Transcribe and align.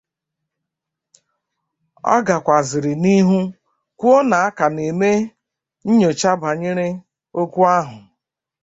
ọ 2.13 2.17
gakwazịrị 2.27 2.93
n'ihu 3.03 3.39
kwuo 3.99 4.17
na 4.29 4.37
a 4.47 4.55
ka 4.57 4.65
na-eme 4.75 5.11
nnyocha 5.87 6.31
banyere 6.41 6.87
okwu 7.41 7.61
ahụ 7.77 7.97